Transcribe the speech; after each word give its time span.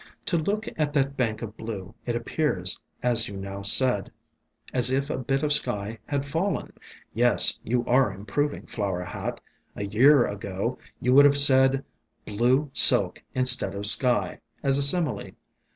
To 0.25 0.35
look 0.39 0.65
at 0.77 0.93
that 0.93 1.15
bank 1.15 1.43
of 1.43 1.55
blue, 1.55 1.93
it 2.07 2.15
appears, 2.15 2.81
as 3.03 3.27
you 3.27 3.37
now 3.37 3.61
said, 3.61 4.11
as 4.73 4.89
if 4.89 5.11
a 5.11 5.17
bit 5.19 5.43
of 5.43 5.53
sky 5.53 5.99
had 6.07 6.25
fallen. 6.25 6.73
Yes, 7.13 7.59
you 7.61 7.85
are 7.85 8.11
improving, 8.11 8.65
Flower 8.65 9.03
Hat. 9.03 9.39
A 9.75 9.85
year 9.85 10.25
ago 10.25 10.79
you 10.99 11.13
would 11.13 11.25
have 11.25 11.37
said 11.39 11.85
* 12.05 12.25
blue 12.25 12.71
silk' 12.73 13.21
instead 13.35 13.75
of 13.75 13.85
'sky,' 13.85 14.39
as 14.63 14.79
a 14.79 14.81
simile. 14.81 15.33